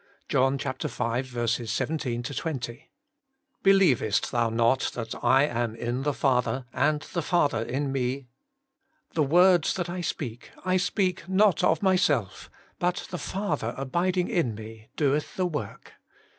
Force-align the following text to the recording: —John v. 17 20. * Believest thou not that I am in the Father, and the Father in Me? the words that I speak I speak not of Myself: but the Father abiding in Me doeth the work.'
—John 0.29 0.57
v. 0.57 1.47
17 1.47 2.23
20. 2.33 2.89
* 3.23 3.61
Believest 3.61 4.31
thou 4.31 4.49
not 4.49 4.89
that 4.95 5.13
I 5.23 5.43
am 5.43 5.75
in 5.75 6.01
the 6.01 6.11
Father, 6.15 6.65
and 6.73 7.01
the 7.13 7.21
Father 7.21 7.61
in 7.61 7.91
Me? 7.91 8.27
the 9.13 9.21
words 9.21 9.75
that 9.75 9.91
I 9.91 10.01
speak 10.01 10.49
I 10.65 10.77
speak 10.77 11.29
not 11.29 11.63
of 11.63 11.83
Myself: 11.83 12.49
but 12.79 13.09
the 13.11 13.19
Father 13.19 13.75
abiding 13.77 14.27
in 14.27 14.55
Me 14.55 14.89
doeth 14.95 15.35
the 15.35 15.45
work.' 15.45 15.93